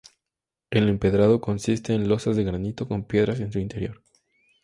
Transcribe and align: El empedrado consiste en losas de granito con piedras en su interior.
El 0.71 0.89
empedrado 0.89 1.41
consiste 1.41 1.93
en 1.93 2.07
losas 2.09 2.35
de 2.35 2.43
granito 2.43 2.87
con 2.87 3.03
piedras 3.05 3.39
en 3.39 3.51
su 3.51 3.59
interior. 3.59 4.01